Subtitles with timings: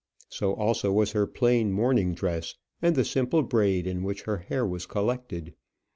[0.29, 4.65] So also was her plain morning dress, and the simple braid in which her hair
[4.65, 5.53] was collected.